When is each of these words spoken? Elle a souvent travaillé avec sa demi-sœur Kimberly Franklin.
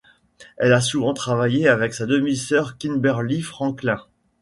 Elle 0.57 0.73
a 0.73 0.81
souvent 0.81 1.13
travaillé 1.13 1.67
avec 1.67 1.93
sa 1.93 2.07
demi-sœur 2.07 2.79
Kimberly 2.79 3.43
Franklin. 3.43 3.99